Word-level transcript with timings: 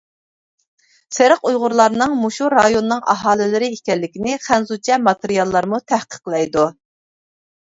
سېرىق 1.17 1.43
ئۇيغۇرلارنىڭ 1.49 2.15
مۇشۇ 2.21 2.47
رايوننىڭ 2.55 3.03
ئاھالىلىرى 3.15 3.69
ئىكەنلىكىنى 3.75 4.41
خەنزۇچە 4.49 4.99
ماتېرىياللارمۇ 5.09 5.83
تەھقىقلەيدۇ. 5.93 6.67